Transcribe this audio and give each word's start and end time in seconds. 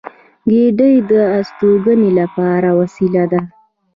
کېږدۍ 0.49 0.93
د 1.11 1.13
استوګنې 1.37 2.09
لپاره 2.19 2.69
وسیله 2.79 3.23
ده 3.31 3.41